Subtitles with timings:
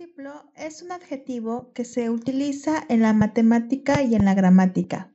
[0.00, 5.14] Múltiplo es un adjetivo que se utiliza en la matemática y en la gramática.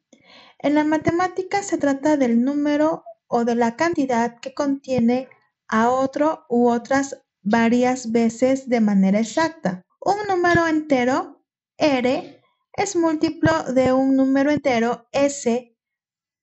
[0.59, 5.27] En la matemática se trata del número o de la cantidad que contiene
[5.67, 9.84] a otro u otras varias veces de manera exacta.
[10.00, 11.43] Un número entero,
[11.79, 12.43] R,
[12.73, 15.75] es múltiplo de un número entero, S,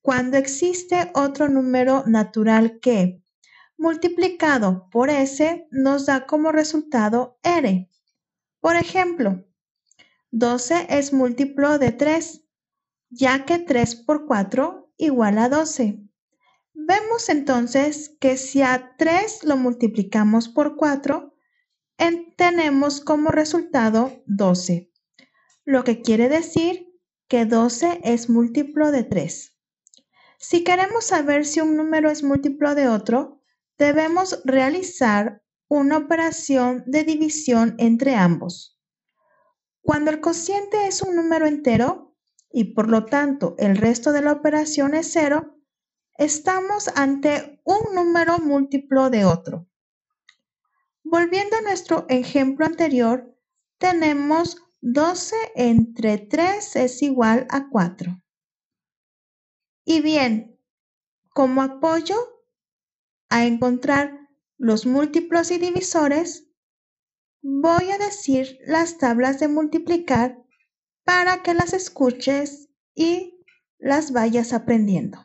[0.00, 3.22] cuando existe otro número natural que,
[3.78, 7.88] multiplicado por S, nos da como resultado R.
[8.62, 9.44] Por ejemplo,
[10.30, 12.44] 12 es múltiplo de 3,
[13.10, 15.98] ya que 3 por 4 igual a 12.
[16.72, 21.34] Vemos entonces que si a 3 lo multiplicamos por 4,
[22.36, 24.90] tenemos como resultado 12,
[25.64, 26.86] lo que quiere decir
[27.28, 29.56] que 12 es múltiplo de 3.
[30.38, 33.42] Si queremos saber si un número es múltiplo de otro,
[33.76, 35.41] debemos realizar
[35.78, 38.78] una operación de división entre ambos.
[39.80, 42.14] Cuando el cociente es un número entero
[42.50, 45.56] y por lo tanto el resto de la operación es cero,
[46.18, 49.66] estamos ante un número múltiplo de otro.
[51.04, 53.34] Volviendo a nuestro ejemplo anterior,
[53.78, 58.14] tenemos 12 entre 3 es igual a 4.
[59.86, 60.60] Y bien,
[61.30, 62.16] como apoyo
[63.30, 64.18] a encontrar
[64.62, 66.46] los múltiplos y divisores,
[67.42, 70.38] voy a decir las tablas de multiplicar
[71.02, 73.42] para que las escuches y
[73.80, 75.18] las vayas aprendiendo.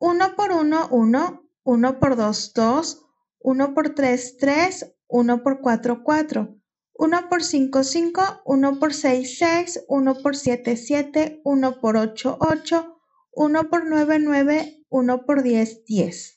[0.00, 3.06] 1 por 1, 1, 1 por 2, 2,
[3.38, 6.56] 1 por 3, 3, 1 por 4, 4,
[6.92, 12.38] 1 por 5, 5, 1 por 6, 6, 1 por 7, 7, 1 por 8,
[12.38, 13.00] 8,
[13.32, 16.36] 1 por 9, 9, 1 por 10, 10.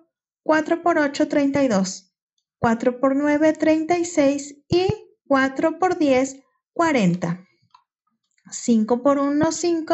[0.43, 2.15] 4 por 8, 32,
[2.57, 4.87] 4 por 9, 36 y
[5.27, 6.39] 4 por 10,
[6.73, 7.47] 40.
[8.49, 9.93] 5 por 1, 5,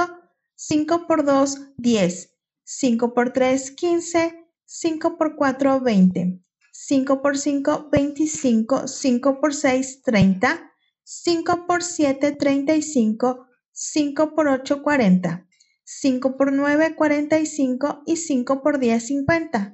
[0.55, 6.41] 5 por 2, 10, 5 por 3, 15, 5 por 4, 20,
[6.71, 10.71] 5 por 5, 25, 5 por 6, 30,
[11.03, 15.47] 5 por 7, 35, 5 por 8, 40,
[15.83, 19.73] 5 por 9, 45 y 5 por 10, 50.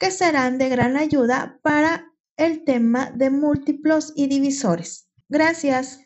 [0.00, 5.08] que serán de gran ayuda para el tema de múltiplos y divisores.
[5.28, 6.00] Gracias.